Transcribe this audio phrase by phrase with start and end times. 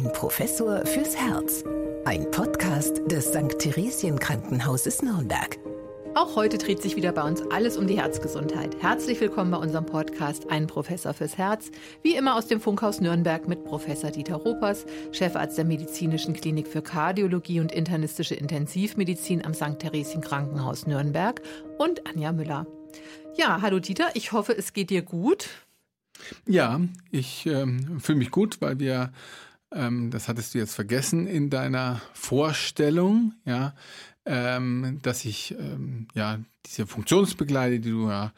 [0.00, 1.62] Ein Professor fürs Herz.
[2.06, 3.58] Ein Podcast des St.
[3.58, 5.58] Theresien Krankenhauses Nürnberg.
[6.14, 8.80] Auch heute dreht sich wieder bei uns alles um die Herzgesundheit.
[8.80, 11.70] Herzlich willkommen bei unserem Podcast Ein Professor fürs Herz.
[12.02, 16.80] Wie immer aus dem Funkhaus Nürnberg mit Professor Dieter Ropers, Chefarzt der Medizinischen Klinik für
[16.80, 19.80] Kardiologie und internistische Intensivmedizin am St.
[19.80, 21.42] Theresien Krankenhaus Nürnberg
[21.76, 22.66] und Anja Müller.
[23.36, 25.50] Ja, hallo Dieter, ich hoffe, es geht dir gut.
[26.46, 26.80] Ja,
[27.10, 29.12] ich ähm, fühle mich gut, weil wir,
[29.72, 33.74] ähm, das hattest du jetzt vergessen in deiner Vorstellung, ja,
[34.26, 38.32] ähm, dass ich ähm, ja diese Funktionsbegleiter, die du ja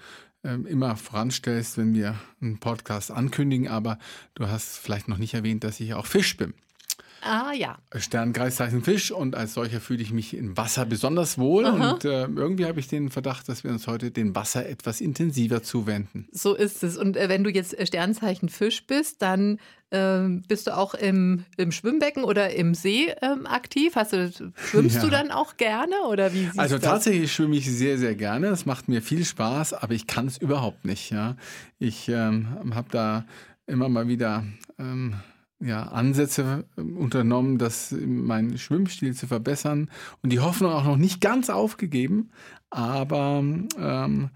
[0.45, 3.98] ähm, immer voranstellst, wenn wir einen Podcast ankündigen, aber
[4.34, 6.55] du hast vielleicht noch nicht erwähnt, dass ich auch Fisch bin.
[7.25, 7.79] Ah ja.
[7.95, 11.93] Sternkreiszeichen Fisch und als solcher fühle ich mich im Wasser besonders wohl Aha.
[11.93, 15.62] und äh, irgendwie habe ich den Verdacht, dass wir uns heute dem Wasser etwas intensiver
[15.62, 16.27] zuwenden.
[16.33, 16.97] So ist es.
[16.97, 19.61] Und äh, wenn du jetzt äh, Sternzeichen Fisch bist, dann
[19.93, 23.95] ähm, bist du auch im, im Schwimmbecken oder im See ähm, aktiv?
[23.95, 25.03] Hast du, schwimmst Ja.
[25.03, 26.84] du dann auch gerne oder wie Also das?
[26.84, 28.48] tatsächlich schwimme ich sehr, sehr gerne.
[28.48, 31.11] Es macht mir viel Spaß, aber ich kann es überhaupt nicht.
[31.11, 31.36] Ja.
[31.79, 33.27] Ich ähm, habe da
[33.69, 34.45] immer mal wieder
[34.79, 35.14] ähm,
[35.62, 39.91] ja, Ansätze ähm, unternommen, das meinen Schwimmstil zu verbessern
[40.22, 42.30] und die Hoffnung auch noch nicht ganz aufgegeben.
[42.70, 43.42] Aber
[43.78, 44.30] ähm,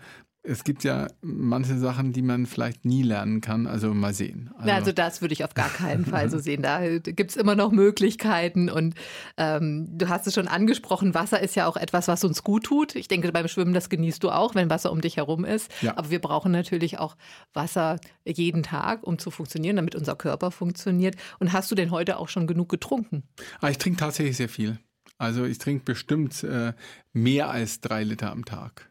[0.46, 3.66] es gibt ja manche Sachen, die man vielleicht nie lernen kann.
[3.66, 4.50] Also mal sehen.
[4.64, 6.62] Na, Also das würde ich auf gar keinen Fall so sehen.
[6.62, 8.94] Da gibt es immer noch Möglichkeiten und
[9.36, 12.94] ähm, du hast es schon angesprochen, Wasser ist ja auch etwas, was uns gut tut.
[12.94, 15.70] Ich denke, beim Schwimmen, das genießt du auch, wenn Wasser um dich herum ist.
[15.82, 15.96] Ja.
[15.96, 17.16] Aber wir brauchen natürlich auch
[17.52, 21.16] Wasser jeden Tag, um zu funktionieren, damit unser Körper funktioniert.
[21.38, 23.24] Und hast du denn heute auch schon genug getrunken?
[23.60, 24.78] Ah, ich trinke tatsächlich sehr viel.
[25.18, 26.74] Also ich trinke bestimmt äh,
[27.12, 28.90] mehr als drei Liter am Tag.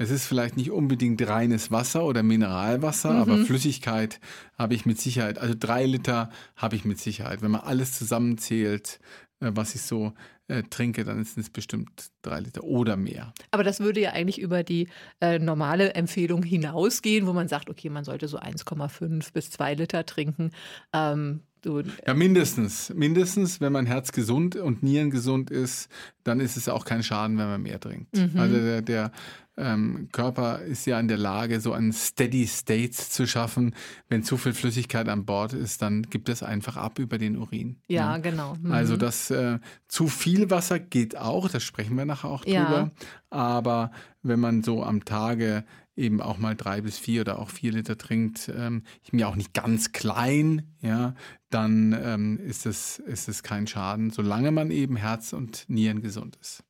[0.00, 4.18] Es ist vielleicht nicht unbedingt reines Wasser oder Mineralwasser, aber Flüssigkeit
[4.56, 5.36] habe ich mit Sicherheit.
[5.36, 7.42] Also drei Liter habe ich mit Sicherheit.
[7.42, 8.98] Wenn man alles zusammenzählt,
[9.40, 10.14] äh, was ich so
[10.48, 13.34] äh, trinke, dann sind es bestimmt drei Liter oder mehr.
[13.50, 14.88] Aber das würde ja eigentlich über die
[15.20, 20.06] äh, normale Empfehlung hinausgehen, wo man sagt, okay, man sollte so 1,5 bis 2 Liter
[20.06, 20.52] trinken.
[20.94, 22.92] Ähm, du, Ja, mindestens.
[22.94, 25.88] Mindestens, wenn mein Herz gesund und Nieren gesund ist,
[26.24, 28.16] dann ist es auch kein Schaden, wenn man mehr trinkt.
[28.36, 29.12] Also der, der
[29.56, 33.74] ähm, Körper ist ja in der Lage, so einen Steady State zu schaffen.
[34.08, 37.76] Wenn zu viel Flüssigkeit an Bord ist, dann gibt es einfach ab über den Urin.
[37.88, 38.54] ja, genau.
[38.62, 38.72] Mhm.
[38.72, 42.64] Also das äh, zu viel Wasser geht auch, da sprechen wir nachher auch Ja.
[42.64, 42.90] drüber.
[43.28, 43.90] Aber
[44.22, 45.64] wenn man so am Tage
[45.96, 49.26] eben auch mal drei bis vier oder auch vier Liter trinkt, ähm, ich bin ja
[49.26, 51.14] auch nicht ganz klein, ja,
[51.50, 56.36] dann ähm, ist es ist es kein Schaden, solange man eben Herz und Nieren gesund
[56.40, 56.64] ist.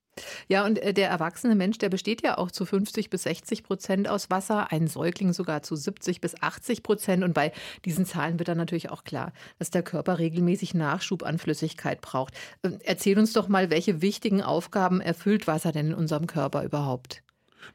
[0.49, 4.09] Ja, und äh, der erwachsene Mensch, der besteht ja auch zu 50 bis 60 Prozent
[4.09, 7.25] aus Wasser, ein Säugling sogar zu 70 bis 80 Prozent.
[7.25, 7.53] Und bei
[7.85, 12.35] diesen Zahlen wird dann natürlich auch klar, dass der Körper regelmäßig Nachschub an Flüssigkeit braucht.
[12.63, 17.23] Ähm, Erzähl uns doch mal, welche wichtigen Aufgaben erfüllt Wasser denn in unserem Körper überhaupt?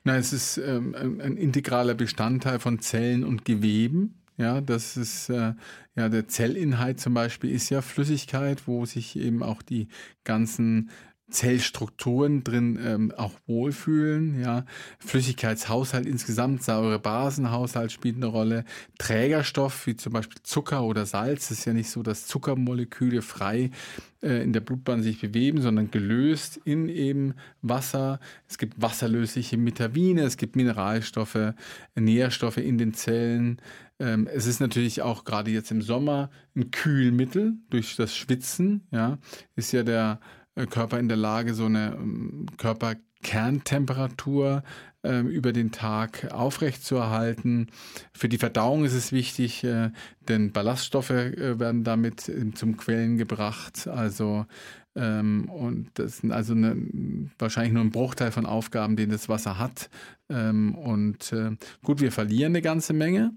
[0.04, 4.22] Na, es ist ähm, ein, ein integraler Bestandteil von Zellen und Geweben.
[4.38, 5.54] Ja, das ist äh,
[5.96, 9.88] ja der Zellinhalt zum Beispiel ist ja Flüssigkeit, wo sich eben auch die
[10.24, 10.90] ganzen
[11.30, 14.40] Zellstrukturen drin ähm, auch wohlfühlen.
[14.40, 14.66] Ja,
[15.00, 18.64] Flüssigkeitshaushalt insgesamt, Säure-Basenhaushalt spielt eine Rolle.
[19.00, 23.72] Trägerstoff wie zum Beispiel Zucker oder Salz ist ja nicht so, dass Zuckermoleküle frei
[24.22, 28.20] äh, in der Blutbahn sich bewegen, sondern gelöst in eben Wasser.
[28.48, 31.54] Es gibt wasserlösliche Vitamine, es gibt Mineralstoffe,
[31.96, 33.60] Nährstoffe in den Zellen.
[34.00, 38.88] Ähm, es ist natürlich auch gerade jetzt im Sommer ein Kühlmittel durch das Schwitzen.
[38.92, 39.20] Ja,
[39.56, 40.20] ist ja der
[40.56, 44.64] äh, Körper in der Lage, so eine ähm, Körperkerntemperatur
[45.04, 47.68] ähm, über den Tag aufrechtzuerhalten.
[48.14, 49.92] Für die Verdauung ist es wichtig, äh,
[50.28, 53.88] denn Ballaststoffe äh, werden damit ähm, zum Quellen gebracht.
[53.88, 54.46] Also
[54.96, 56.76] ähm, und das sind also eine,
[57.38, 59.90] wahrscheinlich nur ein Bruchteil von Aufgaben, den das Wasser hat.
[60.30, 61.52] Ähm, und äh,
[61.84, 63.34] gut, wir verlieren eine ganze Menge.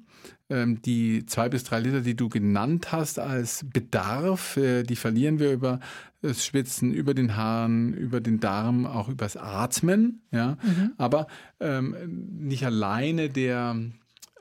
[0.49, 5.41] Ähm, die zwei bis drei Liter, die du genannt hast als Bedarf, äh, die verlieren
[5.41, 5.81] wir über
[6.23, 10.23] das Schwitzen, über den Haaren, über den Darm, auch übers Atmen.
[10.31, 10.59] Ja,
[10.97, 11.27] aber
[11.61, 11.97] ähm,
[12.39, 13.77] nicht alleine der,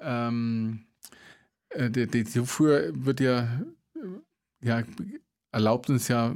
[0.01, 0.85] ähm,
[1.69, 3.41] äh, der, die Zufuhr wird ja,
[3.95, 4.83] äh, ja
[5.51, 6.35] erlaubt uns ja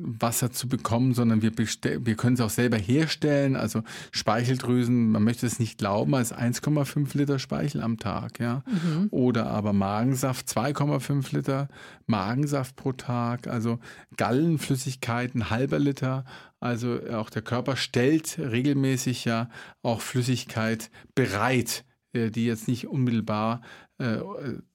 [0.00, 3.56] Wasser zu bekommen, sondern wir, wir können es auch selber herstellen.
[3.56, 8.62] Also Speicheldrüsen, man möchte es nicht glauben, als 1,5 Liter Speichel am Tag, ja.
[9.10, 11.68] Oder aber Magensaft, 2,5 Liter
[12.06, 13.48] Magensaft pro Tag.
[13.48, 13.78] Also
[14.16, 16.24] Gallenflüssigkeiten, halber Liter.
[16.60, 19.48] Also auch der Körper stellt regelmäßig ja
[19.82, 23.60] auch Flüssigkeit bereit, äh, die jetzt nicht unmittelbar
[23.98, 24.20] äh,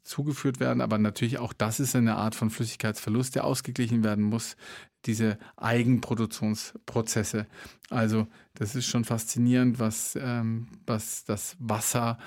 [0.04, 0.82] zugeführt werden.
[0.82, 4.56] Aber natürlich auch das ist eine Art von Flüssigkeitsverlust, der ausgeglichen werden muss.
[5.06, 7.48] Diese Eigenproduktionsprozesse.
[7.90, 12.18] Also das ist schon faszinierend, was, ähm, was das Wasser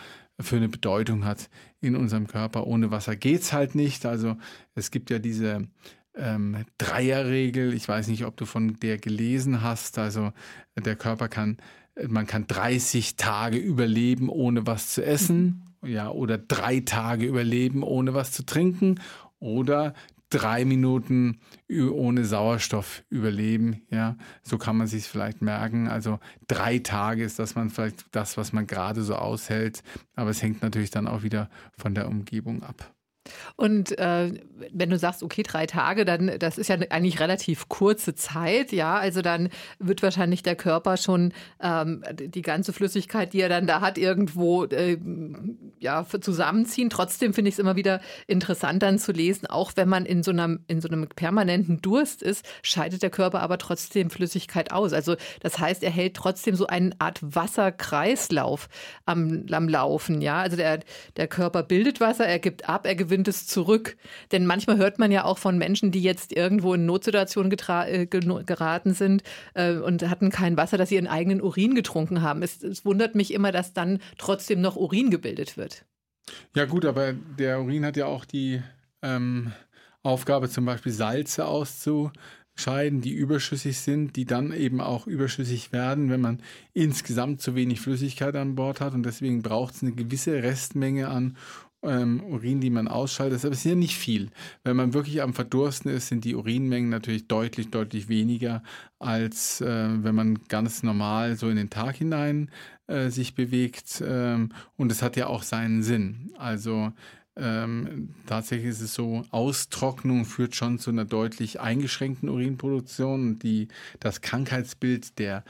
[0.41, 1.49] für eine Bedeutung hat
[1.81, 2.67] in unserem Körper.
[2.67, 4.07] Ohne Wasser geht es halt nicht.
[4.07, 4.37] Also
[4.75, 5.69] es gibt ja diese
[6.15, 7.75] ähm, Dreierregel.
[7.75, 9.99] Ich weiß nicht, ob du von der gelesen hast.
[9.99, 10.33] Also
[10.77, 11.59] der Körper kann,
[12.09, 15.63] man kann 30 Tage überleben, ohne was zu essen.
[15.87, 19.00] Ja, oder drei Tage überleben, ohne was zu trinken.
[19.38, 19.94] Oder
[20.31, 21.41] drei Minuten
[21.71, 23.83] ohne Sauerstoff überleben.
[23.91, 25.88] Ja, so kann man sich vielleicht merken.
[25.88, 26.19] Also
[26.49, 29.83] drei Tage ist das man vielleicht das, was man gerade so aushält.
[30.15, 32.96] Aber es hängt natürlich dann auch wieder von der Umgebung ab.
[33.56, 34.32] Und äh,
[34.73, 38.96] wenn du sagst, okay, drei Tage, dann das ist ja eigentlich relativ kurze Zeit, ja.
[38.96, 43.81] Also dann wird wahrscheinlich der Körper schon ähm, die ganze Flüssigkeit, die er dann da
[43.81, 44.99] hat, irgendwo äh,
[45.78, 46.90] ja zusammenziehen.
[46.90, 50.31] Trotzdem finde ich es immer wieder interessant dann zu lesen, auch wenn man in so
[50.31, 54.93] einem in so einem permanenten Durst ist, scheidet der Körper aber trotzdem Flüssigkeit aus.
[54.93, 58.69] Also das heißt, er hält trotzdem so eine Art Wasserkreislauf
[59.05, 60.40] am, am Laufen, ja.
[60.40, 60.81] Also der
[61.17, 63.97] der Körper bildet Wasser, er gibt ab, er gewinnt gewinnt es zurück.
[64.31, 68.93] Denn manchmal hört man ja auch von Menschen, die jetzt irgendwo in Notsituationen äh, geraten
[68.93, 69.23] sind
[69.55, 72.43] äh, und hatten kein Wasser, dass sie ihren eigenen Urin getrunken haben.
[72.43, 75.87] Es, es wundert mich immer, dass dann trotzdem noch Urin gebildet wird.
[76.55, 78.63] Ja gut, aber der Urin hat ja auch die
[79.01, 79.53] ähm,
[80.03, 86.21] Aufgabe, zum Beispiel Salze auszuscheiden, die überschüssig sind, die dann eben auch überschüssig werden, wenn
[86.21, 86.43] man
[86.75, 88.93] insgesamt zu wenig Flüssigkeit an Bord hat.
[88.93, 91.37] Und deswegen braucht es eine gewisse Restmenge an
[91.87, 93.38] ähm, Urin, die man ausschaltet.
[93.38, 94.31] Es ist ja nicht viel.
[94.65, 98.62] Wenn man wirklich am Verdursten ist, sind die Urinmengen natürlich deutlich, deutlich weniger,
[98.99, 102.50] als äh, wenn man ganz normal so in den Tag hinein
[102.87, 104.03] äh, sich bewegt.
[104.06, 106.33] Ähm, und es hat ja auch seinen Sinn.
[106.38, 106.93] Also
[107.38, 113.38] ähm, tatsächlich ist es so, Austrocknung führt schon zu einer deutlich eingeschränkten Urinproduktion.
[113.38, 113.69] Die,
[114.00, 115.44] das Krankheitsbild der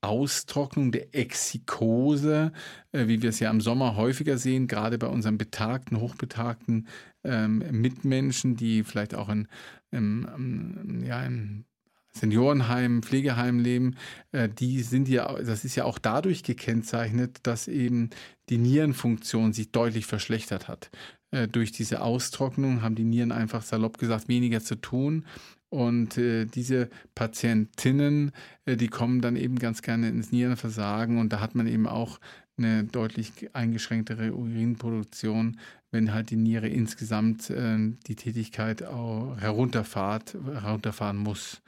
[0.00, 2.52] Austrocknung, der Exikose,
[2.92, 6.86] äh, wie wir es ja im Sommer häufiger sehen, gerade bei unseren betagten, hochbetagten
[7.24, 9.48] ähm, Mitmenschen, die vielleicht auch in,
[9.90, 11.64] im, ja, im
[12.12, 13.96] Seniorenheim, Pflegeheim leben,
[14.32, 18.10] äh, die sind ja, das ist ja auch dadurch gekennzeichnet, dass eben
[18.48, 20.90] die Nierenfunktion sich deutlich verschlechtert hat.
[21.30, 25.26] Äh, durch diese Austrocknung haben die Nieren einfach salopp gesagt weniger zu tun
[25.68, 28.32] und äh, diese Patientinnen,
[28.64, 32.20] äh, die kommen dann eben ganz gerne ins Nierenversagen und da hat man eben auch
[32.58, 35.58] eine deutlich eingeschränktere Urinproduktion,
[35.90, 37.76] wenn halt die Niere insgesamt äh,
[38.06, 41.62] die Tätigkeit herunterfahrt, herunterfahren muss.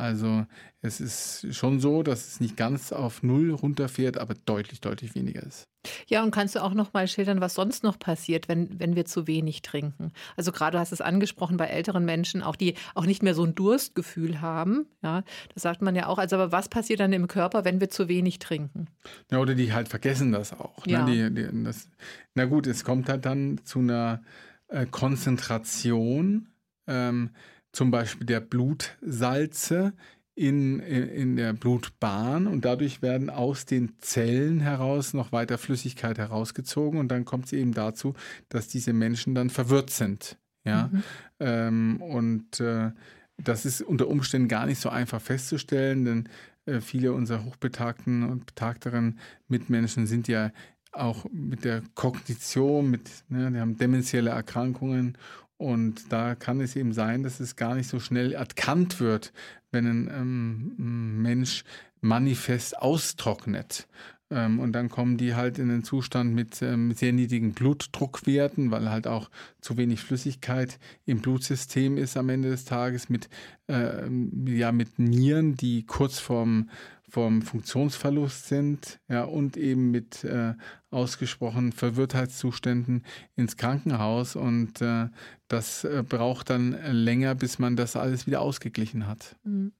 [0.00, 0.46] Also
[0.80, 5.42] es ist schon so, dass es nicht ganz auf Null runterfährt, aber deutlich, deutlich weniger
[5.42, 5.68] ist.
[6.08, 9.04] Ja, und kannst du auch noch mal schildern, was sonst noch passiert, wenn, wenn wir
[9.04, 10.12] zu wenig trinken?
[10.36, 13.44] Also gerade du hast es angesprochen bei älteren Menschen, auch die auch nicht mehr so
[13.44, 14.86] ein Durstgefühl haben.
[15.02, 16.18] Ja, das sagt man ja auch.
[16.18, 18.88] Also aber was passiert dann im Körper, wenn wir zu wenig trinken?
[19.30, 20.86] Ja, oder die halt vergessen das auch.
[20.86, 20.92] Ne?
[20.92, 21.04] Ja.
[21.04, 21.90] Die, die, das,
[22.34, 24.22] na gut, es kommt halt dann zu einer
[24.68, 26.48] äh, Konzentration,
[26.86, 27.30] ähm,
[27.72, 29.92] zum Beispiel der Blutsalze
[30.34, 36.98] in, in der Blutbahn und dadurch werden aus den Zellen heraus noch weiter Flüssigkeit herausgezogen
[36.98, 38.14] und dann kommt es eben dazu,
[38.48, 40.38] dass diese Menschen dann verwirrt sind.
[40.64, 41.02] Ja, mhm.
[41.40, 42.90] ähm, und äh,
[43.38, 46.28] das ist unter Umständen gar nicht so einfach festzustellen, denn
[46.66, 50.52] äh, viele unserer hochbetagten und betagteren Mitmenschen sind ja
[50.92, 55.16] auch mit der Kognition, mit, ne, die haben dementielle Erkrankungen
[55.60, 59.34] und da kann es eben sein, dass es gar nicht so schnell erkannt wird,
[59.70, 61.64] wenn ein ähm, Mensch
[62.00, 63.86] manifest austrocknet.
[64.30, 68.70] Ähm, und dann kommen die halt in den Zustand mit, ähm, mit sehr niedrigen Blutdruckwerten,
[68.70, 73.28] weil halt auch zu wenig Flüssigkeit im Blutsystem ist am Ende des Tages, mit,
[73.68, 74.08] äh,
[74.46, 76.70] ja, mit Nieren, die kurz vorm
[77.10, 80.54] vom Funktionsverlust sind ja, und eben mit äh,
[80.90, 83.04] ausgesprochenen Verwirrtheitszuständen
[83.36, 84.36] ins Krankenhaus.
[84.36, 85.08] Und äh,
[85.48, 89.36] das äh, braucht dann länger, bis man das alles wieder ausgeglichen hat.
[89.44, 89.72] Mhm.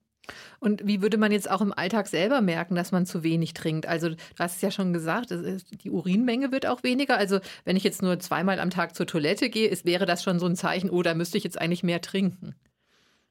[0.59, 3.87] Und wie würde man jetzt auch im Alltag selber merken, dass man zu wenig trinkt?
[3.87, 7.17] Also, du hast es ja schon gesagt, die Urinmenge wird auch weniger.
[7.17, 10.39] Also, wenn ich jetzt nur zweimal am Tag zur Toilette gehe, ist, wäre das schon
[10.39, 12.55] so ein Zeichen, oh, da müsste ich jetzt eigentlich mehr trinken.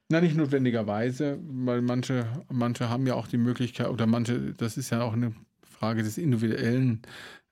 [0.08, 4.90] Na, nicht notwendigerweise, weil manche, manche haben ja auch die Möglichkeit, oder manche, das ist
[4.90, 7.02] ja auch eine Frage des Individuellen,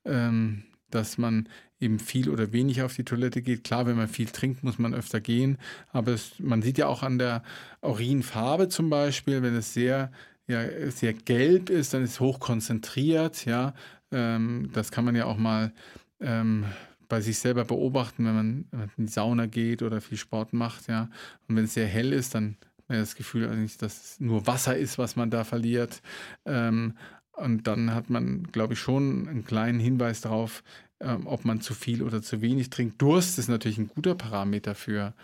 [0.04, 1.48] ähm, dass man
[1.80, 3.64] eben viel oder wenig auf die Toilette geht.
[3.64, 5.58] Klar, wenn man viel trinkt, muss man öfter gehen,
[5.92, 7.42] aber es, man sieht ja auch an der
[7.82, 10.10] Urinfarbe zum Beispiel, wenn es sehr,
[10.46, 13.74] ja, sehr gelb ist, dann ist es hoch konzentriert, ja.
[14.10, 15.72] Ähm, das kann man ja auch mal
[16.20, 16.64] ähm,
[17.08, 21.08] bei sich selber beobachten, wenn man, in die Sauna geht oder viel Sport macht, ja.
[21.46, 24.76] Und wenn es sehr hell ist, dann hat man das Gefühl dass es nur Wasser
[24.76, 26.02] ist, was man da verliert.
[26.44, 26.94] Ähm,
[27.38, 30.62] und dann hat man, glaube ich, schon einen kleinen Hinweis darauf,
[31.00, 33.00] ähm, ob man zu viel oder zu wenig trinkt.
[33.00, 35.14] Durst ist natürlich ein guter Parameter für,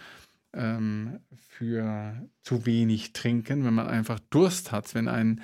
[0.52, 5.40] ähm, für zu wenig trinken, wenn man einfach Durst hat, wenn ein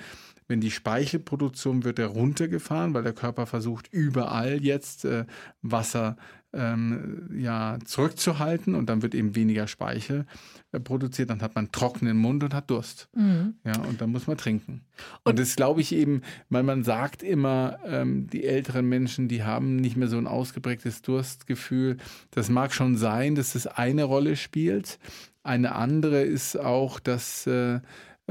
[0.47, 5.25] wenn die Speichelproduktion wird heruntergefahren, weil der Körper versucht überall jetzt äh,
[5.61, 6.17] Wasser
[6.53, 10.25] ähm, ja, zurückzuhalten und dann wird eben weniger Speichel
[10.71, 13.07] äh, produziert, dann hat man trockenen Mund und hat Durst.
[13.15, 13.55] Mhm.
[13.65, 14.81] Ja, und dann muss man trinken.
[15.23, 19.43] Und, und das glaube ich eben, weil man sagt immer, ähm, die älteren Menschen, die
[19.43, 21.97] haben nicht mehr so ein ausgeprägtes Durstgefühl.
[22.31, 24.99] Das mag schon sein, dass das eine Rolle spielt.
[25.43, 27.79] Eine andere ist auch, dass äh,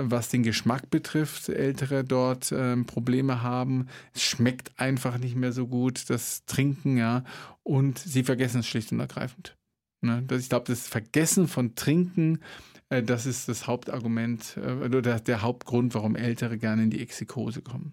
[0.04, 3.88] was den Geschmack betrifft, Ältere dort äh, Probleme haben.
[4.14, 7.24] Es schmeckt einfach nicht mehr so gut, das Trinken, ja.
[7.62, 9.56] Und sie vergessen es schlicht und ergreifend.
[10.00, 10.22] Ne?
[10.26, 12.40] Das, ich glaube, das Vergessen von Trinken,
[12.88, 17.62] äh, das ist das Hauptargument äh, oder der Hauptgrund, warum Ältere gerne in die Exikose
[17.62, 17.92] kommen.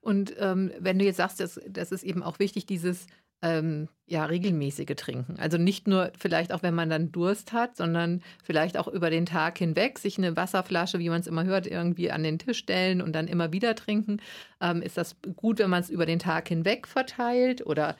[0.00, 3.06] Und ähm, wenn du jetzt sagst, das ist eben auch wichtig, dieses
[3.42, 5.36] ähm, ja, regelmäßige Trinken.
[5.38, 9.24] Also nicht nur vielleicht auch, wenn man dann Durst hat, sondern vielleicht auch über den
[9.24, 13.00] Tag hinweg sich eine Wasserflasche, wie man es immer hört, irgendwie an den Tisch stellen
[13.00, 14.20] und dann immer wieder trinken.
[14.60, 17.96] Ähm, ist das gut, wenn man es über den Tag hinweg verteilt oder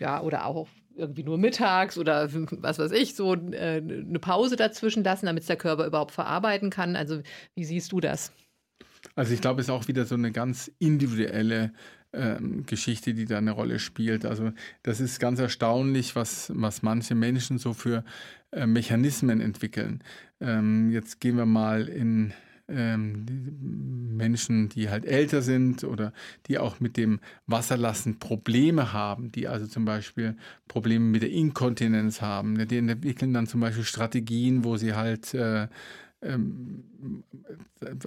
[0.00, 5.02] ja, oder auch irgendwie nur mittags oder was weiß ich, so äh, eine Pause dazwischen
[5.02, 6.94] lassen, damit es der Körper überhaupt verarbeiten kann.
[6.96, 7.20] Also
[7.54, 8.32] wie siehst du das?
[9.16, 11.72] Also ich glaube, es ist auch wieder so eine ganz individuelle
[12.14, 14.24] ähm, Geschichte, die da eine Rolle spielt.
[14.24, 14.52] Also
[14.82, 18.04] das ist ganz erstaunlich, was, was manche Menschen so für
[18.52, 20.02] äh, Mechanismen entwickeln.
[20.40, 22.32] Ähm, jetzt gehen wir mal in
[22.68, 23.26] ähm,
[24.16, 26.12] Menschen, die halt älter sind oder
[26.46, 30.36] die auch mit dem Wasserlassen Probleme haben, die also zum Beispiel
[30.68, 32.66] Probleme mit der Inkontinenz haben.
[32.66, 35.68] Die entwickeln dann zum Beispiel Strategien, wo sie halt äh,
[36.24, 36.84] ähm,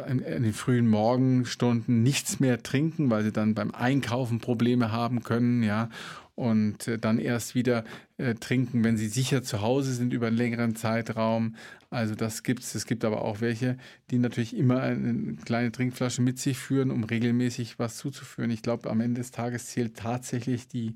[0.07, 5.63] in den frühen Morgenstunden nichts mehr trinken, weil sie dann beim Einkaufen Probleme haben können,
[5.63, 5.89] ja,
[6.37, 7.83] und äh, dann erst wieder
[8.17, 11.55] äh, trinken, wenn sie sicher zu Hause sind über einen längeren Zeitraum.
[11.89, 12.75] Also das gibt es.
[12.75, 13.77] Es gibt aber auch welche,
[14.11, 18.51] die natürlich immer eine kleine Trinkflasche mit sich führen, um regelmäßig was zuzuführen.
[18.51, 20.93] Ich glaube, am Ende des Tages zählt tatsächlich die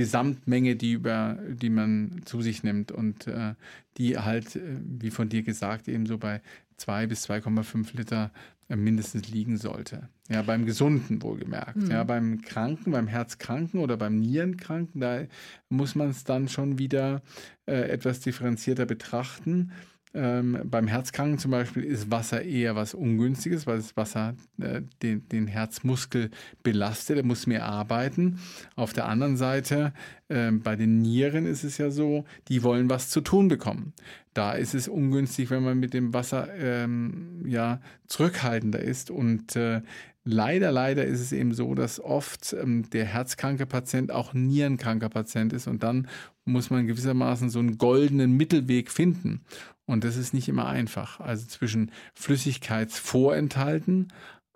[0.00, 3.52] Gesamtmenge, die, über, die man zu sich nimmt und äh,
[3.98, 6.40] die halt, äh, wie von dir gesagt, eben so bei
[6.78, 8.30] 2 bis 2,5 Liter
[8.70, 10.08] äh, mindestens liegen sollte.
[10.30, 11.76] Ja, beim Gesunden wohlgemerkt.
[11.76, 11.90] Mhm.
[11.90, 15.24] Ja, beim Kranken, beim Herzkranken oder beim Nierenkranken, da
[15.68, 17.20] muss man es dann schon wieder
[17.66, 19.72] äh, etwas differenzierter betrachten.
[20.12, 25.28] Ähm, beim Herzkranken zum Beispiel ist Wasser eher was Ungünstiges, weil das Wasser äh, den,
[25.28, 26.30] den Herzmuskel
[26.64, 28.40] belastet, er muss mehr arbeiten.
[28.74, 29.92] Auf der anderen Seite,
[30.28, 33.92] äh, bei den Nieren ist es ja so, die wollen was zu tun bekommen.
[34.34, 39.12] Da ist es ungünstig, wenn man mit dem Wasser ähm, ja, zurückhaltender ist.
[39.12, 39.80] Und äh,
[40.24, 45.52] leider, leider ist es eben so, dass oft ähm, der herzkranke Patient auch nierenkranker Patient
[45.52, 45.66] ist.
[45.68, 46.08] Und dann
[46.50, 49.42] muss man gewissermaßen so einen goldenen Mittelweg finden.
[49.86, 51.20] Und das ist nicht immer einfach.
[51.20, 54.12] Also zwischen Flüssigkeitsvorenthalten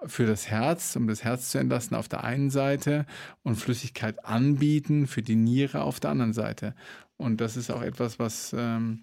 [0.07, 3.07] für das Herz, um das Herz zu entlasten auf der einen Seite
[3.43, 6.75] und Flüssigkeit anbieten für die Niere auf der anderen Seite.
[7.17, 9.03] Und das ist auch etwas, was, ähm,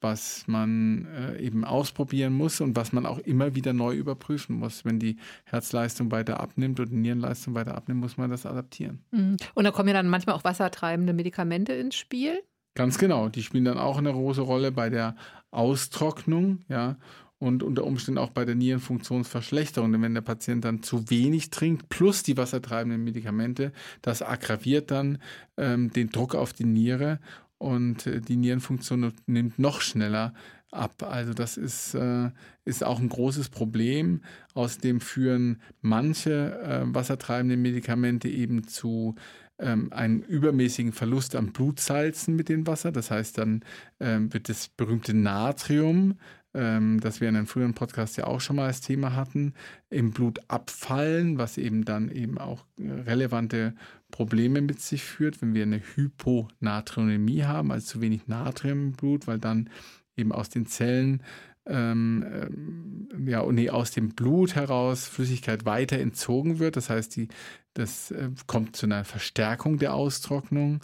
[0.00, 4.84] was man äh, eben ausprobieren muss und was man auch immer wieder neu überprüfen muss.
[4.84, 9.04] Wenn die Herzleistung weiter abnimmt oder die Nierenleistung weiter abnimmt, muss man das adaptieren.
[9.10, 9.36] Mhm.
[9.54, 12.42] Und da kommen ja dann manchmal auch wassertreibende Medikamente ins Spiel.
[12.74, 13.28] Ganz genau.
[13.28, 15.16] Die spielen dann auch eine große Rolle bei der
[15.50, 16.96] Austrocknung, ja,
[17.40, 19.90] und unter Umständen auch bei der Nierenfunktionsverschlechterung.
[19.90, 25.18] Denn wenn der Patient dann zu wenig trinkt, plus die wassertreibenden Medikamente, das aggraviert dann
[25.56, 27.18] ähm, den Druck auf die Niere
[27.60, 30.32] und äh, die Nierenfunktion nimmt noch schneller
[30.70, 31.02] ab.
[31.02, 32.30] Also das ist, äh,
[32.64, 34.22] ist auch ein großes Problem.
[34.54, 39.14] Außerdem führen manche äh, wassertreibende Medikamente eben zu
[39.58, 42.92] ähm, einen übermäßigen Verlust an Blutsalzen mit dem Wasser.
[42.92, 43.62] Das heißt, dann
[44.00, 46.14] ähm, wird das berühmte Natrium,
[46.54, 49.54] ähm, das wir in einem früheren Podcast ja auch schon mal als Thema hatten,
[49.88, 53.74] im Blut abfallen, was eben dann eben auch äh, relevante
[54.10, 59.26] Probleme mit sich führt, wenn wir eine Hyponatriämie haben, also zu wenig Natrium im Blut,
[59.26, 59.70] weil dann
[60.16, 61.22] eben aus den Zellen
[61.66, 66.76] ähm, ähm, ja, nee, aus dem Blut heraus Flüssigkeit weiter entzogen wird.
[66.76, 67.28] Das heißt, die,
[67.74, 70.80] das äh, kommt zu einer Verstärkung der Austrocknung.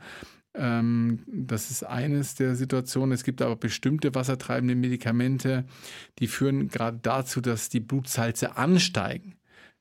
[0.56, 3.12] Ähm, das ist eines der Situationen.
[3.12, 5.64] Es gibt aber bestimmte wassertreibende Medikamente,
[6.18, 9.36] die führen gerade dazu, dass die Blutsalze ansteigen.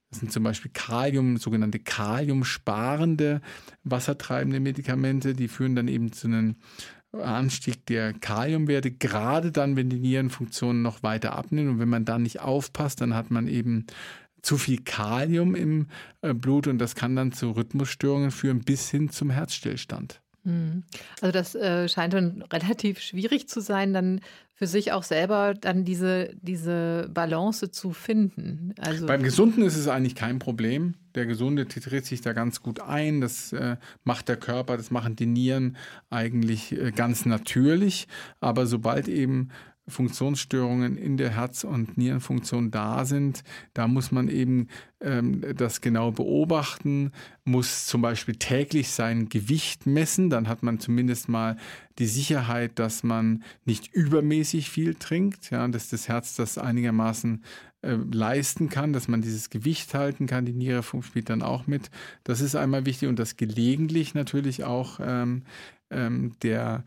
[0.09, 3.41] Das sind zum Beispiel Kalium, sogenannte kaliumsparende
[3.83, 6.55] wassertreibende Medikamente, die führen dann eben zu einem
[7.11, 11.69] Anstieg der Kaliumwerte, gerade dann, wenn die Nierenfunktion noch weiter abnimmt.
[11.69, 13.85] Und wenn man da nicht aufpasst, dann hat man eben
[14.41, 15.87] zu viel Kalium im
[16.21, 20.21] äh, Blut und das kann dann zu Rhythmusstörungen führen bis hin zum Herzstillstand.
[20.45, 20.83] Hm.
[21.21, 24.21] Also das äh, scheint dann relativ schwierig zu sein, dann
[24.57, 28.73] für sich auch selber dann diese, diese Balance zu finden.
[28.79, 30.93] Also Beim Gesunden ist es eigentlich kein Problem.
[31.13, 33.19] Der Gesunde titriert sich da ganz gut ein.
[33.19, 33.75] Das äh,
[34.05, 35.75] macht der Körper, das machen die Nieren
[36.09, 38.07] eigentlich äh, ganz natürlich.
[38.39, 39.49] Aber sobald eben
[39.87, 43.43] Funktionsstörungen in der Herz- und Nierenfunktion da sind.
[43.73, 44.67] Da muss man eben
[44.99, 47.11] ähm, das genau beobachten,
[47.43, 50.31] muss zum Beispiel täglich sein Gewicht messen.
[50.31, 51.57] Dann hat man zumindest mal
[51.99, 57.43] die Sicherheit, dass man nicht übermäßig viel trinkt, ja, dass das Herz das einigermaßen
[57.83, 60.45] äh, leisten kann, dass man dieses Gewicht halten kann.
[60.45, 61.91] Die Niere spielt dann auch mit.
[62.23, 65.43] Das ist einmal wichtig und das gelegentlich natürlich auch ähm,
[65.91, 66.83] ähm, der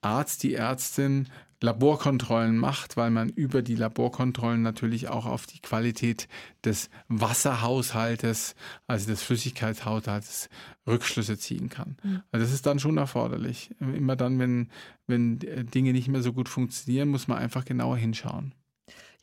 [0.00, 1.28] Arzt, die Ärztin
[1.60, 6.28] Laborkontrollen macht, weil man über die Laborkontrollen natürlich auch auf die Qualität
[6.64, 8.54] des Wasserhaushaltes,
[8.86, 10.48] also des Flüssigkeitshaushaltes,
[10.86, 11.96] Rückschlüsse ziehen kann.
[12.02, 12.22] Mhm.
[12.30, 13.70] Also das ist dann schon erforderlich.
[13.80, 14.68] Immer dann, wenn,
[15.06, 18.54] wenn Dinge nicht mehr so gut funktionieren, muss man einfach genauer hinschauen.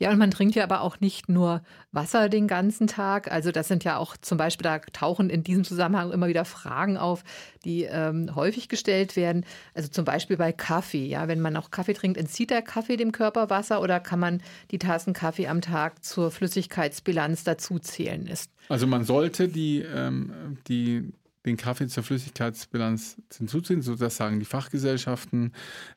[0.01, 3.31] Ja, und man trinkt ja aber auch nicht nur Wasser den ganzen Tag.
[3.31, 6.97] Also das sind ja auch zum Beispiel, da tauchen in diesem Zusammenhang immer wieder Fragen
[6.97, 7.23] auf,
[7.65, 9.45] die ähm, häufig gestellt werden.
[9.75, 11.05] Also zum Beispiel bei Kaffee.
[11.05, 14.41] Ja, wenn man auch Kaffee trinkt, entzieht der Kaffee dem Körper Wasser oder kann man
[14.71, 18.25] die Tassen Kaffee am Tag zur Flüssigkeitsbilanz dazuzählen?
[18.25, 21.13] Ist also man sollte die, ähm, die
[21.45, 25.53] den Kaffee zur Flüssigkeitsbilanz hinzuziehen, so das sagen die Fachgesellschaften.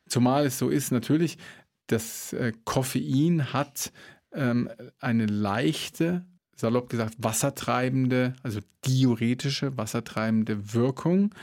[0.06, 1.38] Zumal es so ist, natürlich,
[1.86, 3.92] das äh, Koffein hat
[4.32, 6.24] ähm, eine leichte,
[6.56, 11.34] salopp gesagt, wassertreibende, also diuretische, wassertreibende Wirkung.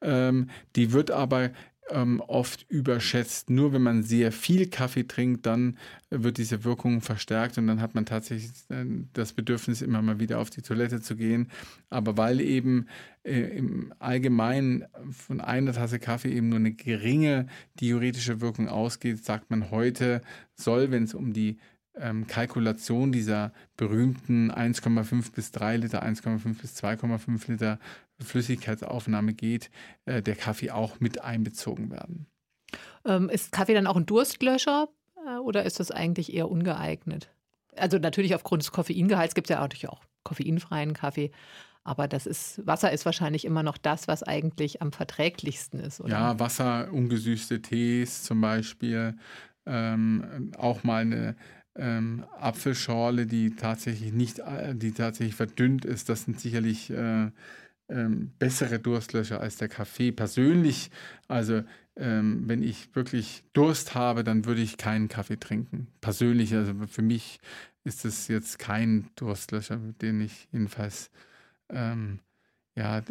[0.00, 1.50] Ähm, die wird aber
[1.90, 3.50] ähm, oft überschätzt.
[3.50, 5.76] Nur wenn man sehr viel Kaffee trinkt, dann
[6.10, 10.38] wird diese Wirkung verstärkt und dann hat man tatsächlich äh, das Bedürfnis, immer mal wieder
[10.38, 11.50] auf die Toilette zu gehen.
[11.88, 12.86] Aber weil eben
[13.22, 17.46] äh, im Allgemeinen von einer Tasse Kaffee eben nur eine geringe
[17.80, 20.22] diuretische Wirkung ausgeht, sagt man heute,
[20.54, 21.58] soll, wenn es um die
[22.00, 27.78] ähm, Kalkulation dieser berühmten 1,5 bis 3 Liter, 1,5 bis 2,5 Liter
[28.20, 29.70] Flüssigkeitsaufnahme geht,
[30.04, 32.26] äh, der Kaffee auch mit einbezogen werden.
[33.04, 34.88] Ähm, ist Kaffee dann auch ein Durstlöscher
[35.26, 37.30] äh, oder ist das eigentlich eher ungeeignet?
[37.76, 41.30] Also natürlich aufgrund des Koffeingehalts gibt es ja natürlich auch koffeinfreien Kaffee.
[41.82, 46.10] Aber das ist, Wasser ist wahrscheinlich immer noch das, was eigentlich am verträglichsten ist, oder?
[46.10, 49.16] Ja, Wasser, ungesüßte Tees zum Beispiel,
[49.66, 51.36] ähm, auch mal eine
[51.76, 57.30] ähm, Apfelschorle, die tatsächlich nicht, äh, die tatsächlich verdünnt ist, das sind sicherlich äh,
[57.88, 60.12] ähm, bessere Durstlöscher als der Kaffee.
[60.12, 60.90] Persönlich,
[61.28, 61.62] also
[61.96, 65.88] ähm, wenn ich wirklich Durst habe, dann würde ich keinen Kaffee trinken.
[66.00, 67.40] Persönlich, also für mich
[67.84, 71.10] ist es jetzt kein Durstlöscher, den ich jedenfalls
[71.68, 72.20] ähm,
[72.76, 73.02] ja,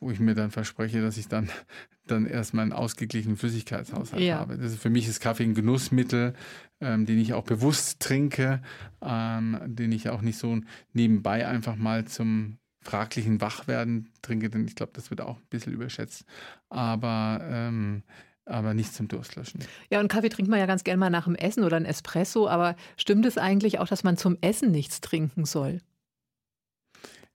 [0.00, 1.48] wo ich mir dann verspreche, dass ich dann,
[2.06, 4.38] dann erstmal einen ausgeglichenen Flüssigkeitshaushalt ja.
[4.38, 4.58] habe.
[4.58, 6.34] Das ist, für mich ist Kaffee ein Genussmittel,
[6.80, 8.62] ähm, den ich auch bewusst trinke,
[9.00, 10.60] ähm, den ich auch nicht so
[10.92, 15.72] nebenbei einfach mal zum fraglichen Wachwerden trinke, denn ich glaube, das wird auch ein bisschen
[15.72, 16.24] überschätzt.
[16.70, 18.02] Aber ähm,
[18.46, 19.60] aber nicht zum Durstlöschen.
[19.90, 22.48] Ja, und Kaffee trinkt man ja ganz gerne mal nach dem Essen oder ein Espresso,
[22.48, 25.80] aber stimmt es eigentlich auch, dass man zum Essen nichts trinken soll?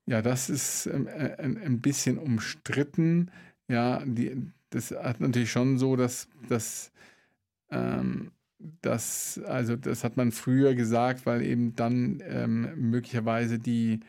[0.08, 3.32] Ja, das ist ähm, äh, ein bisschen umstritten.
[3.68, 6.92] Ja, die, das hat natürlich schon so, dass, dass
[7.72, 8.32] ähm,
[8.82, 14.02] das, also das hat man früher gesagt, weil eben dann ähm, möglicherweise die,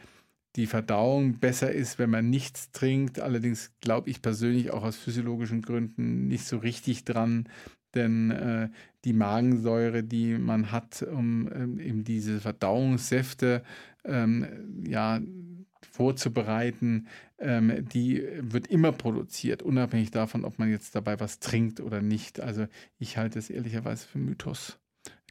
[0.57, 3.21] die Verdauung besser ist, wenn man nichts trinkt.
[3.21, 7.49] Allerdings glaube ich persönlich auch aus physiologischen Gründen nicht so richtig dran,
[7.95, 8.69] denn äh,
[9.05, 13.63] die Magensäure, die man hat, um ähm, eben diese Verdauungssäfte
[14.05, 15.21] ähm, ja,
[15.97, 22.03] vorzubereiten, ähm, die wird immer produziert, unabhängig davon, ob man jetzt dabei was trinkt oder
[22.03, 22.39] nicht.
[22.41, 22.67] Also
[22.99, 24.79] ich halte es ehrlicherweise für Mythos,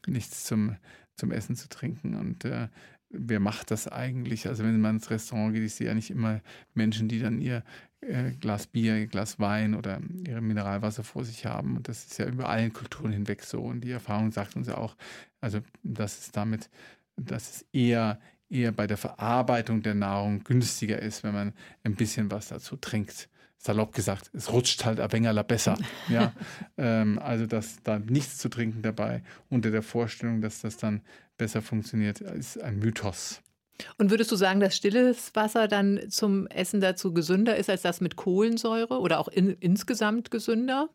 [0.07, 0.75] nichts zum,
[1.15, 2.15] zum Essen zu trinken.
[2.15, 2.69] Und äh,
[3.09, 4.47] wer macht das eigentlich?
[4.47, 6.41] Also wenn man ins Restaurant geht, ich sehe ja nicht immer
[6.73, 7.63] Menschen, die dann ihr
[8.01, 11.77] äh, Glas Bier, ihr Glas Wein oder ihre Mineralwasser vor sich haben.
[11.77, 13.61] Und das ist ja über allen Kulturen hinweg so.
[13.61, 14.95] Und die Erfahrung sagt uns ja auch,
[15.41, 16.71] also das ist damit,
[17.17, 18.19] dass es eher
[18.49, 21.53] eher bei der Verarbeitung der Nahrung günstiger ist, wenn man
[21.83, 23.29] ein bisschen was dazu trinkt.
[23.57, 25.77] Salopp gesagt, es rutscht halt wenig besser.
[26.09, 26.33] Ja?
[26.77, 31.01] ähm, also, dass da nichts zu trinken dabei, unter der Vorstellung, dass das dann
[31.37, 33.41] besser funktioniert, ist ein Mythos.
[33.97, 38.01] Und würdest du sagen, dass stilles Wasser dann zum Essen dazu gesünder ist als das
[38.01, 40.89] mit Kohlensäure oder auch in, insgesamt gesünder?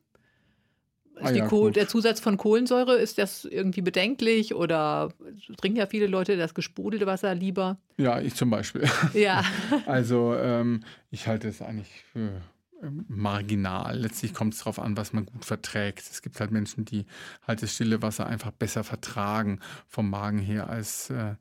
[1.22, 5.12] Ah, ja, der Zusatz von Kohlensäure, ist das irgendwie bedenklich oder
[5.56, 7.78] trinken ja viele Leute das gesprudelte Wasser lieber?
[7.96, 8.88] Ja, ich zum Beispiel.
[9.14, 9.44] Ja.
[9.87, 12.40] also ähm, ich halte es eigentlich für
[12.83, 13.98] ähm, marginal.
[13.98, 16.00] Letztlich kommt es darauf an, was man gut verträgt.
[16.00, 17.06] Es gibt halt Menschen, die
[17.46, 21.35] halt das stille Wasser einfach besser vertragen vom Magen her als, äh,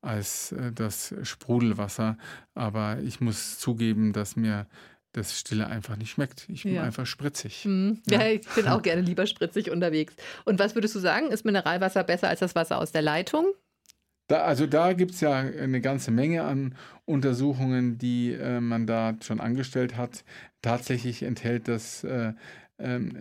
[0.00, 2.16] als äh, das Sprudelwasser.
[2.54, 4.66] Aber ich muss zugeben, dass mir
[5.12, 6.46] das Stille einfach nicht schmeckt.
[6.48, 6.82] Ich bin ja.
[6.82, 7.64] einfach spritzig.
[7.64, 8.02] Mhm.
[8.06, 8.22] Ja.
[8.22, 8.28] ja.
[8.32, 10.14] ich bin auch gerne lieber spritzig unterwegs.
[10.44, 11.28] Und was würdest du sagen?
[11.28, 13.46] Ist Mineralwasser besser als das Wasser aus der Leitung?
[14.28, 19.16] Da, also da gibt es ja eine ganze Menge an Untersuchungen, die äh, man da
[19.22, 20.24] schon angestellt hat.
[20.62, 22.32] Tatsächlich enthält das äh,
[22.78, 23.16] ähm,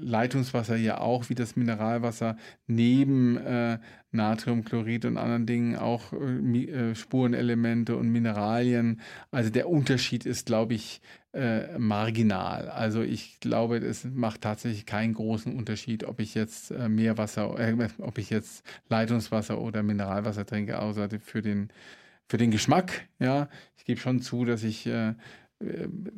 [0.00, 3.78] Leitungswasser ja auch wie das Mineralwasser neben äh,
[4.10, 9.00] Natriumchlorid und anderen Dingen auch äh, äh, Spurenelemente und Mineralien.
[9.30, 11.00] Also der Unterschied ist, glaube ich,
[11.36, 12.70] äh, marginal.
[12.70, 17.88] Also ich glaube, es macht tatsächlich keinen großen Unterschied, ob ich jetzt äh, Meerwasser, äh,
[17.98, 21.68] ob ich jetzt Leitungswasser oder Mineralwasser trinke, außer für den,
[22.26, 23.06] für den Geschmack.
[23.18, 24.88] Ja, ich gebe schon zu, dass ich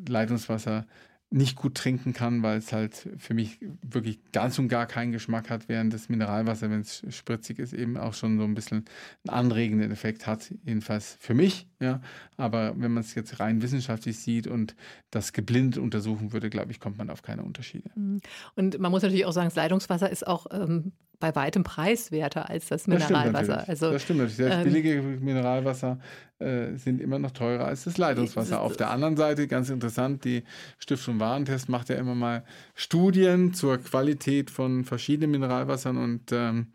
[0.09, 0.87] Leitungswasser
[1.31, 5.51] nicht gut trinken kann, weil es halt für mich wirklich ganz und gar keinen Geschmack
[5.51, 8.87] hat, während das Mineralwasser, wenn es spritzig ist, eben auch schon so ein bisschen
[9.27, 11.69] einen anregenden Effekt hat, jedenfalls für mich.
[11.81, 12.01] Ja.
[12.38, 14.75] Aber wenn man es jetzt rein wissenschaftlich sieht und
[15.11, 17.91] das geblindet untersuchen würde, glaube ich, kommt man auf keine Unterschiede.
[17.95, 18.21] Mhm.
[18.57, 22.68] Und man muss natürlich auch sagen, das Leitungswasser ist auch ähm, bei weitem preiswerter als
[22.68, 23.57] das Mineralwasser.
[23.57, 24.37] Das also, das stimmt natürlich.
[24.37, 25.98] Sehr ähm, billige Mineralwasser
[26.38, 28.61] äh, sind immer noch teurer als das Leitungswasser.
[28.61, 30.44] Auf der anderen Seite, ganz interessant, die
[30.78, 36.68] Stiftung Warentest macht ja immer mal Studien zur Qualität von verschiedenen Mineralwassern und ähm,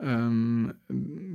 [0.00, 0.74] ähm,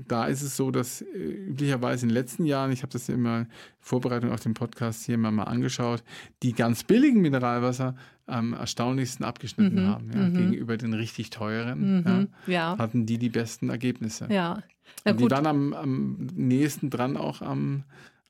[0.08, 3.39] da ist es so, dass äh, üblicherweise in den letzten Jahren, ich habe das immer
[3.39, 3.47] in
[3.80, 6.04] Vorbereitung auf den Podcast hier mal, mal angeschaut,
[6.43, 7.95] die ganz billigen Mineralwasser
[8.26, 10.12] am erstaunlichsten abgeschnitten mhm, haben.
[10.13, 10.34] Ja, mhm.
[10.34, 14.28] Gegenüber den richtig teuren mhm, ja, hatten die die besten Ergebnisse.
[14.32, 14.63] Ja.
[15.06, 17.84] die waren am, am nächsten dran auch am,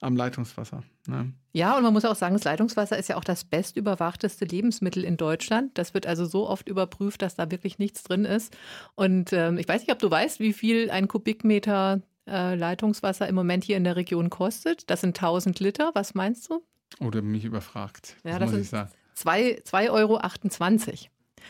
[0.03, 0.83] am Leitungswasser.
[1.07, 1.33] Ne?
[1.53, 5.17] Ja, und man muss auch sagen, das Leitungswasser ist ja auch das bestüberwachteste Lebensmittel in
[5.17, 5.77] Deutschland.
[5.77, 8.55] Das wird also so oft überprüft, dass da wirklich nichts drin ist.
[8.95, 13.35] Und ähm, ich weiß nicht, ob du weißt, wie viel ein Kubikmeter äh, Leitungswasser im
[13.35, 14.89] Moment hier in der Region kostet.
[14.89, 15.91] Das sind 1000 Liter.
[15.93, 16.63] Was meinst du?
[16.99, 18.17] Oder mich überfragt.
[18.23, 20.19] Ja, das, das ist 2,28 Euro.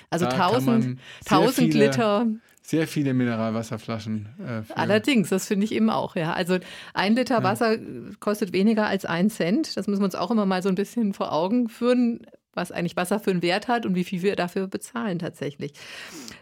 [0.09, 2.27] Also da 1000, 1000 viele, Liter.
[2.61, 4.29] Sehr viele Mineralwasserflaschen.
[4.39, 6.33] Äh, Allerdings, das finde ich eben auch, ja.
[6.33, 6.59] Also
[6.93, 7.43] ein Liter ja.
[7.43, 7.77] Wasser
[8.19, 9.75] kostet weniger als ein Cent.
[9.75, 12.95] Das müssen wir uns auch immer mal so ein bisschen vor Augen führen, was eigentlich
[12.95, 15.73] Wasser für einen Wert hat und wie viel wir dafür bezahlen tatsächlich.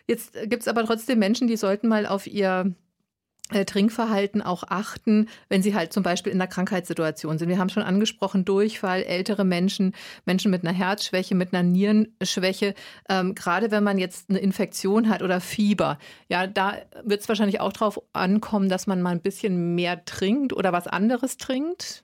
[0.07, 2.75] Jetzt gibt es aber trotzdem Menschen, die sollten mal auf ihr
[3.51, 7.49] Trinkverhalten auch achten, wenn sie halt zum Beispiel in einer Krankheitssituation sind.
[7.49, 9.93] Wir haben schon angesprochen, Durchfall, ältere Menschen,
[10.25, 12.73] Menschen mit einer Herzschwäche, mit einer Nierenschwäche.
[13.09, 15.97] Ähm, gerade wenn man jetzt eine Infektion hat oder Fieber,
[16.29, 20.53] ja, da wird es wahrscheinlich auch darauf ankommen, dass man mal ein bisschen mehr trinkt
[20.53, 22.03] oder was anderes trinkt.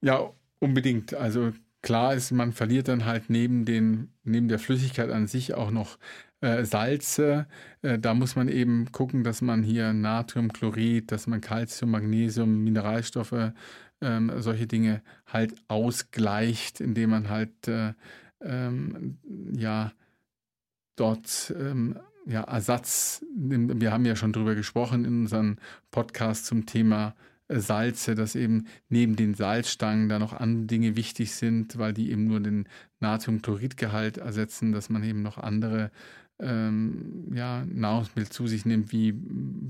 [0.00, 1.14] Ja, unbedingt.
[1.14, 5.70] Also klar ist, man verliert dann halt neben, den, neben der Flüssigkeit an sich auch
[5.70, 5.98] noch
[6.42, 7.46] äh, Salze.
[7.80, 13.52] Äh, da muss man eben gucken, dass man hier Natriumchlorid, dass man Calcium, Magnesium, Mineralstoffe,
[14.00, 17.94] ähm, solche Dinge halt ausgleicht, indem man halt äh,
[18.42, 19.18] ähm,
[19.56, 19.92] ja
[20.96, 25.56] dort ähm, ja, Ersatz, wir haben ja schon drüber gesprochen in unserem
[25.90, 27.14] Podcast zum Thema
[27.48, 32.26] Salze, dass eben neben den Salzstangen da noch andere Dinge wichtig sind, weil die eben
[32.26, 32.68] nur den
[33.00, 35.90] Natriumchloridgehalt ersetzen, dass man eben noch andere
[36.42, 39.14] ähm, ja, Nahrungsmittel zu sich nimmt, wie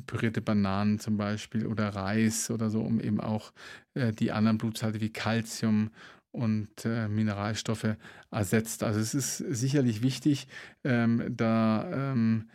[0.07, 3.53] pürierte Bananen zum Beispiel oder Reis oder so, um eben auch
[3.95, 5.91] äh, die anderen Blutsalte wie Kalzium
[6.33, 7.97] und äh, Mineralstoffe
[8.31, 8.83] ersetzt.
[8.83, 10.49] Also es ist sicherlich wichtig,
[10.83, 12.49] ähm, da ähm,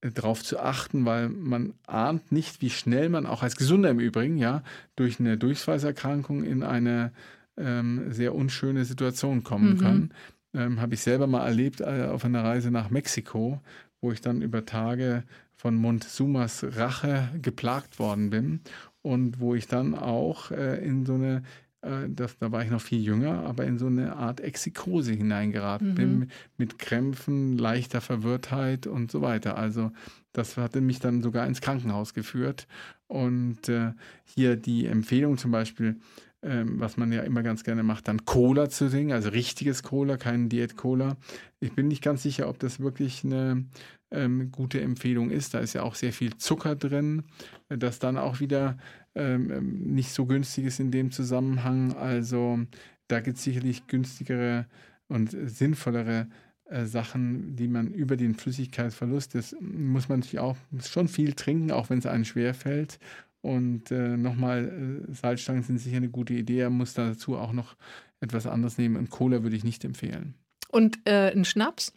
[0.00, 4.36] darauf zu achten, weil man ahnt nicht, wie schnell man auch als Gesunder im Übrigen,
[4.36, 4.62] ja,
[4.94, 7.12] durch eine Durchfallserkrankung in eine
[7.56, 9.78] ähm, sehr unschöne Situation kommen mhm.
[9.78, 10.10] kann
[10.56, 13.60] ähm, habe ich selber mal erlebt äh, auf einer Reise nach Mexiko,
[14.00, 18.60] wo ich dann über Tage von Montezumas Rache geplagt worden bin
[19.02, 21.42] und wo ich dann auch äh, in so eine
[21.86, 25.90] äh, das, da war ich noch viel jünger, aber in so eine Art Exikose hineingeraten
[25.90, 25.94] mhm.
[25.94, 29.56] bin, mit Krämpfen, leichter Verwirrtheit und so weiter.
[29.56, 29.92] Also
[30.32, 32.66] das hatte mich dann sogar ins Krankenhaus geführt.
[33.06, 33.92] Und äh,
[34.24, 35.96] hier die Empfehlung zum Beispiel,
[36.46, 40.16] ähm, was man ja immer ganz gerne macht, dann Cola zu trinken, also richtiges Cola,
[40.16, 41.16] kein Diät-Cola.
[41.58, 43.64] Ich bin nicht ganz sicher, ob das wirklich eine
[44.12, 45.54] ähm, gute Empfehlung ist.
[45.54, 47.24] Da ist ja auch sehr viel Zucker drin,
[47.68, 48.78] das dann auch wieder
[49.16, 51.94] ähm, ähm nicht so günstig ist in dem Zusammenhang.
[51.94, 52.60] Also
[53.08, 54.66] da gibt es sicherlich günstigere
[55.08, 56.28] und sinnvollere
[56.68, 61.70] äh, Sachen, die man über den Flüssigkeitsverlust, das muss man natürlich auch schon viel trinken,
[61.70, 62.98] auch wenn es einem schwer fällt.
[63.46, 66.58] Und äh, nochmal, äh, Salzstangen sind sicher eine gute Idee.
[66.58, 67.76] Er muss dazu auch noch
[68.18, 68.96] etwas anderes nehmen.
[68.96, 70.34] Und Cola würde ich nicht empfehlen.
[70.68, 71.92] Und äh, ein Schnaps?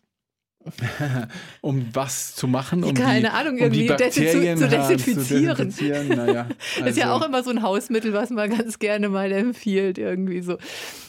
[1.62, 2.84] Um was zu machen?
[2.84, 5.56] Um Keine die, Ahnung, irgendwie um die Bakterien zu, zu desinfizieren.
[5.56, 6.08] Zu desinfizieren.
[6.10, 6.86] Naja, also.
[6.90, 10.42] ist ja also auch immer so ein Hausmittel, was man ganz gerne mal empfiehlt, irgendwie
[10.42, 10.58] so.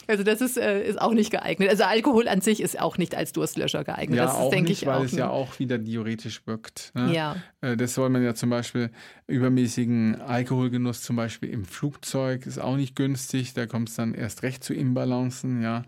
[0.07, 1.69] Also das ist, äh, ist auch nicht geeignet.
[1.69, 4.17] Also Alkohol an sich ist auch nicht als Durstlöscher geeignet.
[4.17, 6.91] Ja, das auch denke nicht, ich weil auch es ja auch wieder diuretisch wirkt.
[6.95, 7.13] Ne?
[7.13, 7.35] Ja.
[7.61, 8.89] Äh, das soll man ja zum Beispiel,
[9.27, 13.53] übermäßigen Alkoholgenuss zum Beispiel im Flugzeug ist auch nicht günstig.
[13.53, 15.83] Da kommt es dann erst recht zu Imbalancen, ja.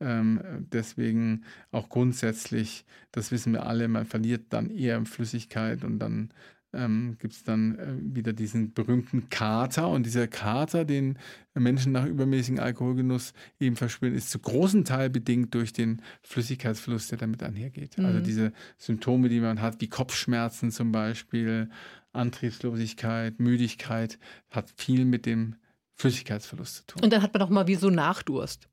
[0.00, 0.40] Ähm,
[0.72, 6.32] deswegen auch grundsätzlich, das wissen wir alle, man verliert dann eher Flüssigkeit und dann
[6.72, 9.88] ähm, gibt es dann äh, wieder diesen berühmten Kater.
[9.88, 11.18] Und dieser Kater, den
[11.54, 17.18] Menschen nach übermäßigem Alkoholgenuss eben verspüren, ist zu großen Teil bedingt durch den Flüssigkeitsverlust, der
[17.18, 17.98] damit einhergeht.
[17.98, 18.14] Also mhm.
[18.14, 21.70] Also diese Symptome, die man hat, wie Kopfschmerzen zum Beispiel,
[22.12, 24.18] Antriebslosigkeit, Müdigkeit,
[24.50, 25.56] hat viel mit dem
[25.94, 27.02] Flüssigkeitsverlust zu tun.
[27.02, 28.68] Und dann hat man auch mal wie so Nachdurst.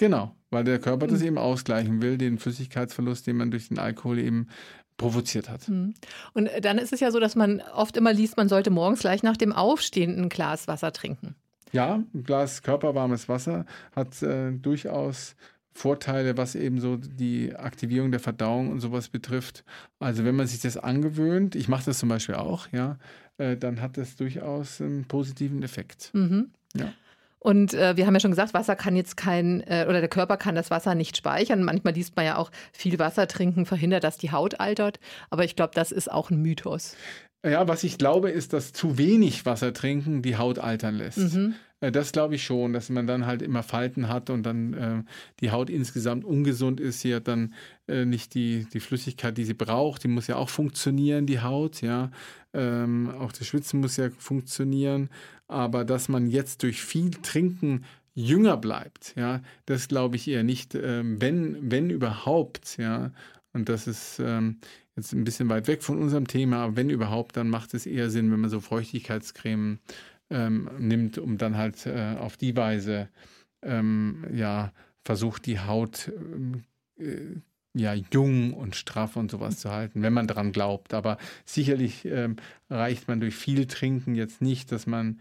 [0.00, 1.26] Genau, weil der Körper das hm.
[1.26, 4.48] eben ausgleichen will, den Flüssigkeitsverlust, den man durch den Alkohol eben
[4.96, 5.66] provoziert hat.
[5.66, 5.92] Hm.
[6.32, 9.22] Und dann ist es ja so, dass man oft immer liest, man sollte morgens gleich
[9.22, 11.34] nach dem Aufstehen ein Glas Wasser trinken.
[11.72, 15.36] Ja, ein Glas körperwarmes Wasser hat äh, durchaus
[15.70, 19.64] Vorteile, was eben so die Aktivierung der Verdauung und sowas betrifft.
[19.98, 22.98] Also wenn man sich das angewöhnt, ich mache das zum Beispiel auch, ja,
[23.36, 26.10] äh, dann hat das durchaus einen positiven Effekt.
[26.14, 26.52] Mhm.
[26.74, 26.90] Ja.
[27.42, 30.36] Und äh, wir haben ja schon gesagt, Wasser kann jetzt kein, äh, oder der Körper
[30.36, 31.64] kann das Wasser nicht speichern.
[31.64, 35.00] Manchmal liest man ja auch, viel Wasser trinken verhindert, dass die Haut altert.
[35.30, 36.96] Aber ich glaube, das ist auch ein Mythos.
[37.42, 41.16] Ja, was ich glaube, ist, dass zu wenig Wasser trinken die Haut altern lässt.
[41.16, 41.54] Mhm.
[41.80, 45.02] Äh, das glaube ich schon, dass man dann halt immer Falten hat und dann äh,
[45.40, 47.00] die Haut insgesamt ungesund ist.
[47.00, 47.54] Sie hat dann
[47.88, 50.04] äh, nicht die, die Flüssigkeit, die sie braucht.
[50.04, 52.10] Die muss ja auch funktionieren, die Haut, ja.
[52.52, 55.08] Ähm, auch das Schwitzen muss ja funktionieren
[55.50, 60.74] aber dass man jetzt durch viel Trinken jünger bleibt, ja, das glaube ich eher nicht,
[60.74, 63.10] ähm, wenn, wenn überhaupt, ja,
[63.52, 64.58] und das ist ähm,
[64.96, 68.10] jetzt ein bisschen weit weg von unserem Thema, aber wenn überhaupt, dann macht es eher
[68.10, 69.78] Sinn, wenn man so Feuchtigkeitscreme
[70.30, 73.08] ähm, nimmt, um dann halt äh, auf die Weise
[73.62, 74.72] ähm, ja
[75.04, 76.64] versucht, die Haut ähm,
[76.98, 77.40] äh,
[77.72, 80.92] ja, jung und straff und sowas zu halten, wenn man daran glaubt.
[80.92, 82.36] Aber sicherlich ähm,
[82.68, 85.20] reicht man durch viel Trinken jetzt nicht, dass man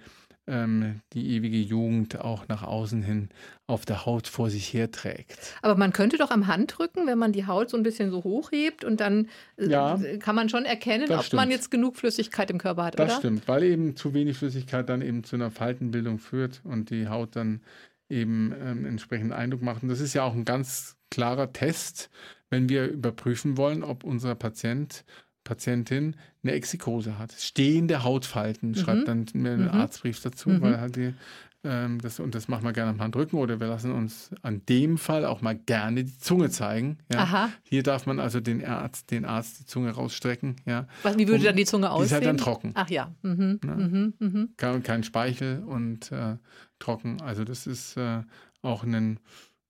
[0.50, 3.30] ähm, die ewige Jugend auch nach außen hin
[3.68, 5.38] auf der Haut vor sich herträgt.
[5.62, 8.84] Aber man könnte doch am Handrücken, wenn man die Haut so ein bisschen so hochhebt
[8.84, 11.40] und dann äh, ja, kann man schon erkennen, ob stimmt.
[11.40, 13.08] man jetzt genug Flüssigkeit im Körper hat, das oder?
[13.08, 17.08] Das stimmt, weil eben zu wenig Flüssigkeit dann eben zu einer Faltenbildung führt und die
[17.08, 17.62] Haut dann
[18.10, 19.84] eben ähm, entsprechend Eindruck macht.
[19.84, 22.10] Und das ist ja auch ein ganz klarer Test,
[22.50, 25.06] wenn wir überprüfen wollen, ob unser Patient
[25.50, 27.32] Patientin eine Exikose hat.
[27.32, 28.76] Stehende Hautfalten, mhm.
[28.76, 29.72] schreibt dann mir einen mhm.
[29.72, 30.62] Arztbrief dazu, mhm.
[30.62, 31.16] weil halt die,
[31.64, 35.00] ähm, das, und das machen wir gerne am Handrücken oder wir lassen uns an dem
[35.00, 37.00] Fall auch mal gerne die Zunge zeigen.
[37.12, 37.20] Ja.
[37.20, 37.50] Aha.
[37.64, 40.58] Hier darf man also den Arzt, den Arzt die Zunge rausstrecken.
[40.66, 40.88] Ja.
[41.02, 42.02] Was, wie würde um, dann die Zunge aussehen?
[42.02, 42.72] Die ist halt dann trocken.
[42.76, 43.12] Ach ja.
[43.24, 43.60] Mhm.
[43.64, 43.76] Ne?
[43.76, 44.14] Mhm.
[44.20, 44.50] Mhm.
[44.56, 46.38] Kein, kein, Speichel und äh,
[46.78, 47.22] trocken.
[47.22, 48.22] Also das ist äh,
[48.62, 49.20] auch ein,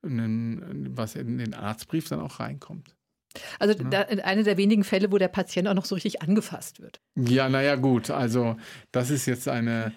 [0.04, 2.98] ein, was in den Arztbrief dann auch reinkommt.
[3.60, 7.00] Also da, eine der wenigen Fälle, wo der Patient auch noch so richtig angefasst wird.
[7.15, 8.10] Ja, naja, gut.
[8.10, 8.58] Also
[8.92, 9.92] das ist jetzt eine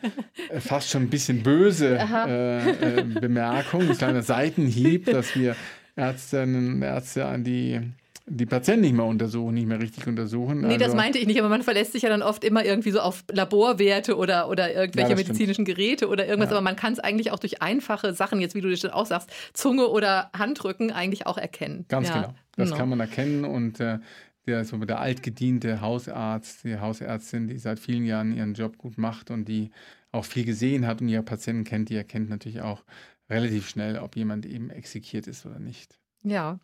[0.50, 5.56] äh, fast schon ein bisschen böse äh, äh, Bemerkung, ein kleiner Seitenhieb, dass wir
[5.96, 7.80] Ärztinnen und Ärzte an die
[8.26, 10.60] die Patienten nicht mehr untersuchen, nicht mehr richtig untersuchen.
[10.60, 12.90] Nee, also, das meinte ich nicht, aber man verlässt sich ja dann oft immer irgendwie
[12.90, 15.76] so auf Laborwerte oder, oder irgendwelche ja, medizinischen stimmt.
[15.78, 16.56] Geräte oder irgendwas, ja.
[16.56, 19.30] aber man kann es eigentlich auch durch einfache Sachen, jetzt wie du das auch sagst,
[19.52, 21.84] Zunge oder Handrücken eigentlich auch erkennen.
[21.88, 22.14] Ganz ja.
[22.14, 22.34] genau.
[22.56, 22.78] Das genau.
[22.78, 23.98] kann man erkennen und äh,
[24.46, 29.30] der, so der altgediente Hausarzt, die Hausärztin, die seit vielen Jahren ihren Job gut macht
[29.30, 29.70] und die
[30.10, 32.84] auch viel gesehen hat und ihre Patienten kennt, die erkennt natürlich auch
[33.30, 35.98] relativ schnell, ob jemand eben exekiert ist oder nicht.
[36.22, 36.58] Ja.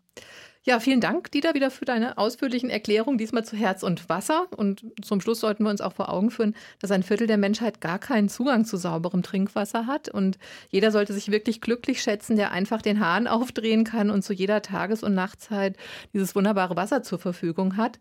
[0.68, 4.48] Ja, vielen Dank, Dieter, wieder für deine ausführlichen Erklärungen, diesmal zu Herz und Wasser.
[4.54, 7.80] Und zum Schluss sollten wir uns auch vor Augen führen, dass ein Viertel der Menschheit
[7.80, 10.10] gar keinen Zugang zu sauberem Trinkwasser hat.
[10.10, 10.36] Und
[10.68, 14.60] jeder sollte sich wirklich glücklich schätzen, der einfach den Hahn aufdrehen kann und zu jeder
[14.60, 15.74] Tages- und Nachtzeit
[16.12, 17.98] dieses wunderbare Wasser zur Verfügung hat.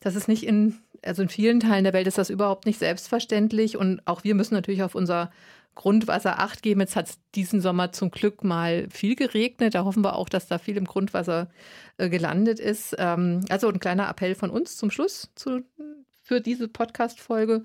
[0.00, 3.78] Das ist nicht in, also in vielen Teilen der Welt ist das überhaupt nicht selbstverständlich.
[3.78, 5.30] Und auch wir müssen natürlich auf unser
[5.74, 6.80] Grundwasser Acht geben.
[6.80, 9.74] Jetzt hat es diesen Sommer zum Glück mal viel geregnet.
[9.74, 11.48] Da hoffen wir auch, dass da viel im Grundwasser
[11.96, 12.94] äh, gelandet ist.
[12.98, 15.62] Ähm, also ein kleiner Appell von uns zum Schluss zu,
[16.22, 17.64] für diese Podcast-Folge.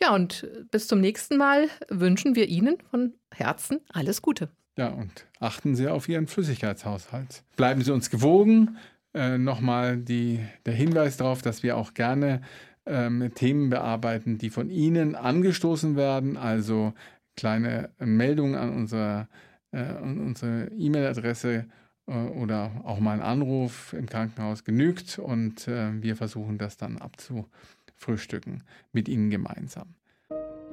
[0.00, 4.48] Ja, und bis zum nächsten Mal wünschen wir Ihnen von Herzen alles Gute.
[4.76, 7.44] Ja, und achten Sie auf Ihren Flüssigkeitshaushalt.
[7.56, 8.78] Bleiben Sie uns gewogen.
[9.14, 12.40] Äh, Nochmal der Hinweis darauf, dass wir auch gerne
[12.86, 16.36] ähm, Themen bearbeiten, die von Ihnen angestoßen werden.
[16.36, 16.94] Also
[17.36, 19.28] kleine Meldungen an unsere
[19.72, 21.66] äh, unsere E-Mail-Adresse
[22.06, 26.98] äh, oder auch mal ein Anruf im Krankenhaus genügt und äh, wir versuchen das dann
[26.98, 29.94] abzufrühstücken mit Ihnen gemeinsam.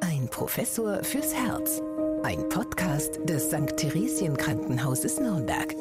[0.02, 1.82] Ein Professor fürs Herz.
[2.24, 3.78] Ein Podcast des St.
[3.78, 5.74] Theresien Krankenhauses Nürnberg.